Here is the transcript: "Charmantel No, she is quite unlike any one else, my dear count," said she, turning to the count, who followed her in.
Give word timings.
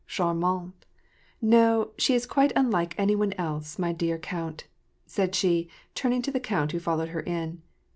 "Charmantel 0.09 0.73
No, 1.43 1.91
she 1.95 2.15
is 2.15 2.25
quite 2.25 2.51
unlike 2.55 2.95
any 2.97 3.15
one 3.15 3.33
else, 3.33 3.77
my 3.77 3.93
dear 3.93 4.17
count," 4.17 4.65
said 5.05 5.35
she, 5.35 5.69
turning 5.93 6.23
to 6.23 6.31
the 6.31 6.39
count, 6.39 6.71
who 6.71 6.79
followed 6.79 7.09
her 7.09 7.21
in. 7.21 7.61